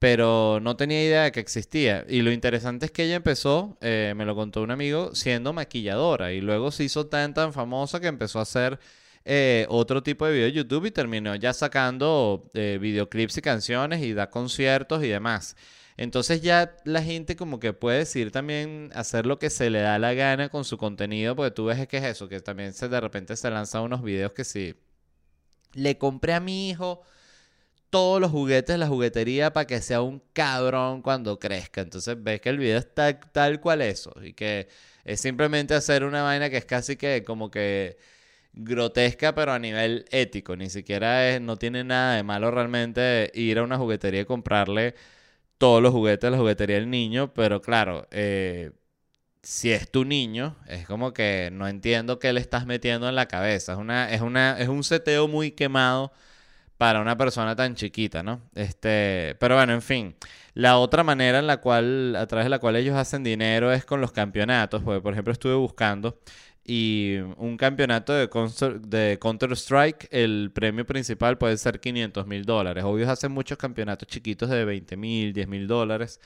[0.00, 2.04] Pero no tenía idea de que existía.
[2.08, 6.32] Y lo interesante es que ella empezó, eh, me lo contó un amigo, siendo maquilladora.
[6.32, 8.80] Y luego se hizo tan tan famosa que empezó a hacer
[9.24, 14.02] eh, otro tipo de video de YouTube y terminó ya sacando eh, videoclips y canciones
[14.02, 15.56] y da conciertos y demás.
[15.98, 19.98] Entonces ya la gente como que puede decir también hacer lo que se le da
[19.98, 23.00] la gana con su contenido, porque tú ves que es eso, que también se, de
[23.00, 24.74] repente se lanzan unos videos que sí.
[25.74, 27.02] Le compré a mi hijo
[27.90, 31.80] todos los juguetes de la juguetería para que sea un cabrón cuando crezca.
[31.80, 34.12] Entonces ves que el video está tal cual eso.
[34.22, 34.68] Y que
[35.04, 37.98] es simplemente hacer una vaina que es casi que como que
[38.52, 40.56] grotesca, pero a nivel ético.
[40.56, 44.94] Ni siquiera es, no tiene nada de malo realmente ir a una juguetería y comprarle
[45.58, 48.72] todos los juguetes de la juguetería del niño, pero claro, eh,
[49.48, 53.28] si es tu niño, es como que no entiendo qué le estás metiendo en la
[53.28, 53.72] cabeza.
[53.72, 56.12] Es, una, es, una, es un seteo muy quemado
[56.76, 58.42] para una persona tan chiquita, ¿no?
[58.54, 60.16] Este, pero bueno, en fin.
[60.52, 63.86] La otra manera en la cual, a través de la cual ellos hacen dinero es
[63.86, 64.82] con los campeonatos.
[64.82, 66.20] Porque, por ejemplo, estuve buscando
[66.62, 68.28] y un campeonato de,
[68.86, 72.84] de Counter-Strike, el premio principal puede ser 500 mil dólares.
[72.84, 76.20] Obvio, hacen muchos campeonatos chiquitos de 20 mil, 10 mil dólares.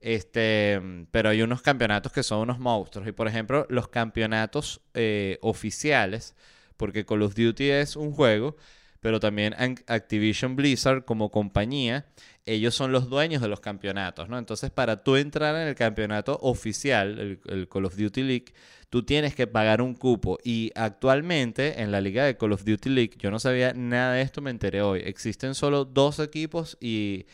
[0.00, 0.80] Este,
[1.10, 3.06] pero hay unos campeonatos que son unos monstruos.
[3.08, 6.34] Y por ejemplo, los campeonatos eh, oficiales,
[6.76, 8.56] porque Call of Duty es un juego,
[9.00, 9.54] pero también
[9.86, 12.06] Activision Blizzard como compañía,
[12.46, 14.38] ellos son los dueños de los campeonatos, ¿no?
[14.38, 18.54] Entonces, para tú entrar en el campeonato oficial, el, el Call of Duty League,
[18.90, 20.38] tú tienes que pagar un cupo.
[20.42, 24.22] Y actualmente en la liga de Call of Duty League, yo no sabía nada de
[24.22, 25.02] esto, me enteré hoy.
[25.04, 27.26] Existen solo dos equipos y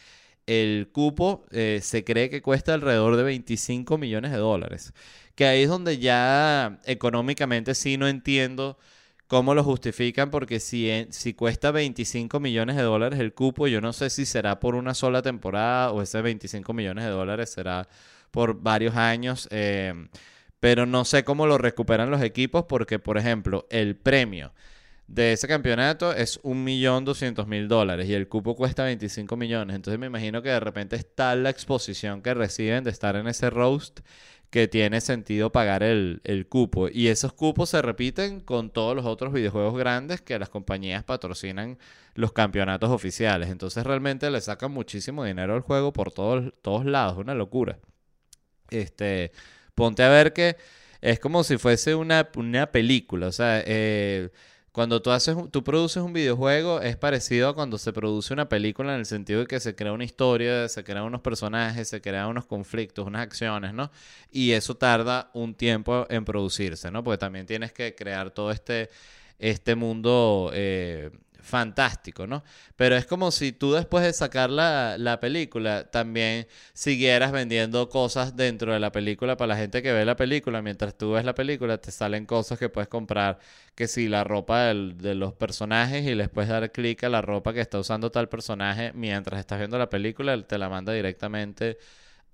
[0.47, 4.92] el cupo eh, se cree que cuesta alrededor de 25 millones de dólares.
[5.34, 8.78] Que ahí es donde ya económicamente sí no entiendo
[9.26, 10.30] ¿Cómo lo justifican?
[10.30, 14.61] Porque si, si cuesta 25 millones de dólares el cupo, yo no sé si será
[14.61, 17.88] por una sola temporada o ese 25 millones de dólares será
[18.30, 19.49] por varios años.
[19.51, 19.95] Eh,
[20.61, 24.53] pero no sé cómo lo recuperan los equipos porque, por ejemplo, el premio
[25.07, 29.76] de ese campeonato es 1.200.000 dólares y el cupo cuesta 25 millones.
[29.76, 33.50] Entonces me imagino que de repente está la exposición que reciben de estar en ese
[33.50, 34.00] roast
[34.55, 36.88] que tiene sentido pagar el, cupo.
[36.88, 41.76] Y esos cupos se repiten con todos los otros videojuegos grandes que las compañías patrocinan
[42.14, 43.50] los campeonatos oficiales.
[43.50, 47.18] Entonces realmente le sacan muchísimo dinero al juego por todos, todos lados.
[47.18, 47.78] Una locura.
[48.70, 49.32] Este,
[49.74, 50.57] ponte a ver que
[51.00, 53.26] es como si fuese una, una película.
[53.26, 54.30] O sea, eh,
[54.75, 58.93] cuando tú, haces, tú produces un videojuego es parecido a cuando se produce una película
[58.93, 62.27] en el sentido de que se crea una historia, se crean unos personajes, se crean
[62.27, 63.93] unos conflictos, unas acciones, ¿no?
[64.33, 67.05] Y eso tarda un tiempo en producirse, ¿no?
[67.05, 68.91] Porque también tienes que crear todo este,
[69.39, 71.12] este mundo eh,
[71.45, 72.42] fantástico, ¿no?
[72.76, 78.36] Pero es como si tú después de sacar la, la, película también siguieras vendiendo cosas
[78.36, 80.62] dentro de la película para la gente que ve la película.
[80.62, 83.38] Mientras tú ves la película te salen cosas que puedes comprar,
[83.74, 87.53] que si la ropa de los personajes y les puedes dar clic a la ropa
[87.53, 91.78] que está usando tal personaje mientras estás viendo la película, te la manda directamente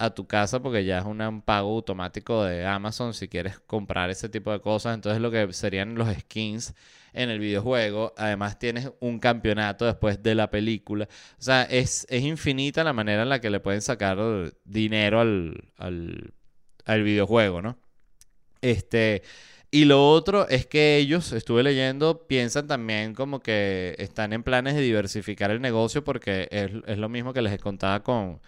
[0.00, 4.30] a tu casa porque ya es un pago automático de Amazon si quieres comprar ese
[4.30, 4.94] tipo de cosas.
[4.94, 6.74] Entonces lo que serían los skins
[7.12, 8.14] en el videojuego.
[8.16, 11.06] Además tienes un campeonato después de la película.
[11.38, 14.18] O sea, es, es infinita la manera en la que le pueden sacar
[14.64, 16.32] dinero al, al,
[16.86, 17.78] al videojuego, ¿no?
[18.62, 19.22] Este...
[19.72, 24.74] Y lo otro es que ellos, estuve leyendo, piensan también como que están en planes
[24.74, 28.40] de diversificar el negocio porque es, es lo mismo que les contaba con,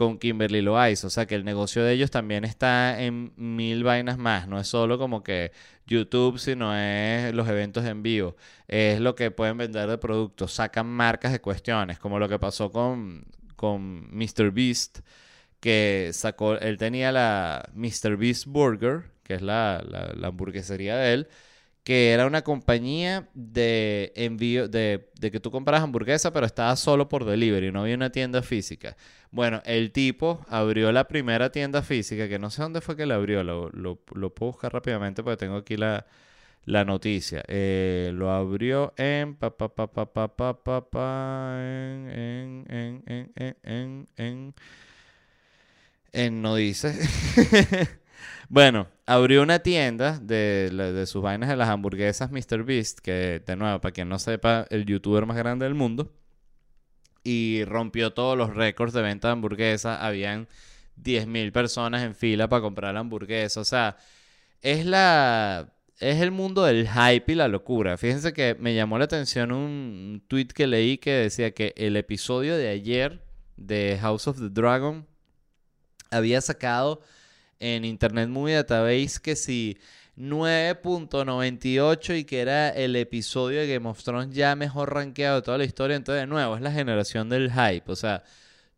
[0.00, 1.08] con Kimberly Loaiza.
[1.08, 4.48] O sea que el negocio de ellos también está en mil vainas más.
[4.48, 5.52] No es solo como que
[5.86, 8.34] YouTube, sino es los eventos en vivo.
[8.66, 10.54] Es lo que pueden vender de productos.
[10.54, 13.26] Sacan marcas de cuestiones, como lo que pasó con,
[13.56, 14.50] con Mr.
[14.52, 15.00] Beast,
[15.60, 18.16] que sacó, él tenía la Mr.
[18.16, 19.84] Beast Burger, que es la,
[20.16, 21.28] la hamburguesería de él
[21.84, 27.24] que era una compañía de envío, de, que tú compras hamburguesa, pero estaba solo por
[27.24, 28.96] delivery, no había una tienda física.
[29.30, 33.14] Bueno, el tipo abrió la primera tienda física, que no sé dónde fue que la
[33.14, 33.96] abrió, lo, lo,
[34.34, 36.06] puedo buscar rápidamente porque tengo aquí la,
[36.84, 37.42] noticia.
[37.48, 43.56] Eh, lo abrió en pa pa pa pa pa pa pa, en en en en
[43.62, 44.54] en en
[46.12, 46.94] en no dice
[48.48, 52.62] Bueno, abrió una tienda de, sus vainas de las hamburguesas Mr.
[52.62, 56.14] Beast, que de nuevo, para quien no sepa, el youtuber más grande del mundo.
[57.24, 59.98] Y rompió todos los récords de venta de hamburguesas.
[60.00, 60.46] Habían
[61.02, 63.60] 10.000 personas en fila para comprar la hamburguesa.
[63.60, 63.96] O sea,
[64.62, 65.74] es la...
[65.98, 67.98] Es el mundo del hype y la locura.
[67.98, 72.56] Fíjense que me llamó la atención un tweet que leí que decía que el episodio
[72.56, 73.24] de ayer
[73.56, 75.04] de House of the Dragon
[76.10, 77.02] había sacado
[77.60, 79.78] en Internet Movie Database que si
[80.16, 85.58] 9.98 y que era el episodio de Game of Thrones ya mejor rankeado de toda
[85.58, 85.96] la historia.
[85.96, 87.90] Entonces, de nuevo, es la generación del hype.
[87.90, 88.22] O sea,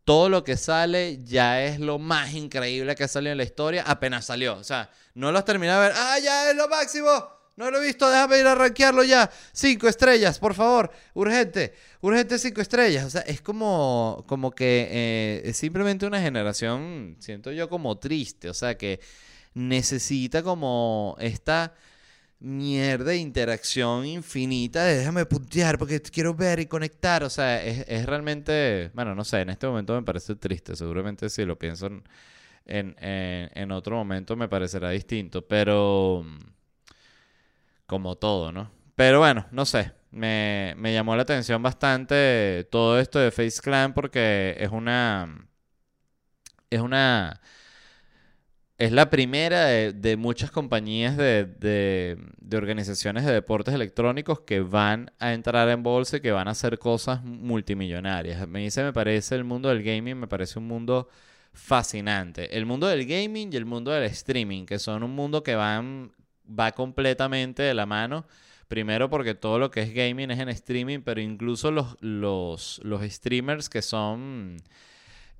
[0.04, 3.84] todo lo que sale ya es lo más increíble que ha salido en la historia
[3.86, 4.56] apenas salió.
[4.56, 5.96] O sea, no lo has terminado de ver.
[5.96, 7.41] ¡Ah, ya es lo máximo!
[7.56, 9.30] No lo he visto, déjame ir a rankearlo ya.
[9.52, 10.90] Cinco estrellas, por favor.
[11.14, 11.74] Urgente.
[12.00, 13.04] Urgente cinco estrellas.
[13.04, 18.48] O sea, es como, como que eh, es simplemente una generación, siento yo, como triste.
[18.48, 19.00] O sea, que
[19.54, 21.74] necesita como esta
[22.40, 27.22] mierda de interacción infinita de déjame puntear porque quiero ver y conectar.
[27.22, 30.74] O sea, es, realmente, bueno, no sé, en este momento me parece triste.
[30.74, 32.02] Seguramente si lo pienso en,
[32.66, 35.46] en, en otro momento me parecerá distinto.
[35.46, 36.24] Pero
[37.92, 38.70] como todo, ¿no?
[38.96, 39.92] Pero bueno, no sé.
[40.10, 45.46] Me, llamó la atención bastante todo esto de Face Clan porque es una.
[46.70, 47.42] Es una.
[48.78, 55.34] Es la primera de, muchas compañías de, de, organizaciones de deportes electrónicos que van a
[55.34, 58.48] entrar en bolsa y que van a hacer cosas multimillonarias.
[58.48, 61.08] Me dice, me parece el mundo del gaming, me parece un mundo
[61.52, 62.56] fascinante.
[62.56, 66.12] El mundo del gaming y el mundo del streaming, que son un mundo que van
[66.48, 68.26] va completamente de la mano.
[68.68, 73.02] Primero porque todo lo que es gaming es en streaming, pero incluso los, los, los
[73.02, 74.56] streamers que son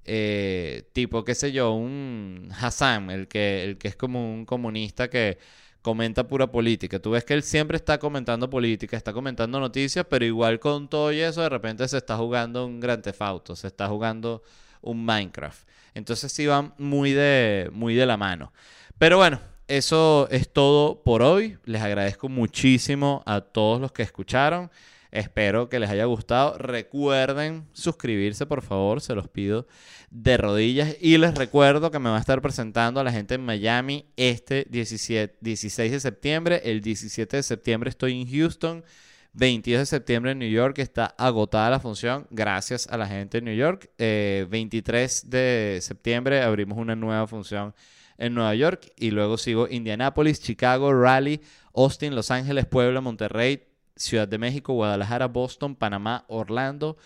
[0.05, 5.09] eh, tipo, qué sé yo, un Hassan, el que, el que es como un comunista
[5.09, 5.39] que
[5.81, 6.99] comenta pura política.
[7.01, 11.13] Tú ves que él siempre está comentando política, está comentando noticias, pero igual con todo
[11.13, 14.43] y eso, de repente se está jugando un Grand Theft Auto, se está jugando
[14.81, 15.67] un Minecraft.
[15.95, 18.53] Entonces sí van muy de, muy de la mano.
[18.99, 19.41] Pero bueno,
[19.77, 21.57] eso es todo por hoy.
[21.65, 24.71] Les agradezco muchísimo a todos los que escucharon.
[25.11, 26.59] Espero que les haya gustado.
[26.59, 29.67] Recuerden suscribirse, por favor, se los pido
[30.11, 30.95] de rodillas.
[31.01, 34.67] Y les recuerdo que me va a estar presentando a la gente en Miami este
[34.69, 36.61] 17, 16 de septiembre.
[36.65, 38.85] El 17 de septiembre estoy en Houston.
[39.33, 43.47] 22 de septiembre en New York está agotada la función gracias a la gente en
[43.47, 43.91] New York.
[43.97, 47.75] 23 eh, de septiembre abrimos una nueva función
[48.23, 51.41] en Nueva York y luego sigo Indianapolis, Chicago, Raleigh,
[51.75, 53.65] Austin, Los Ángeles, Puebla, Monterrey,
[53.97, 56.97] Ciudad de México, Guadalajara, Boston, Panamá, Orlando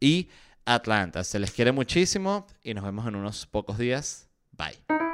[0.00, 0.28] y
[0.64, 1.22] Atlanta.
[1.22, 4.28] Se les quiere muchísimo y nos vemos en unos pocos días.
[4.50, 5.13] Bye.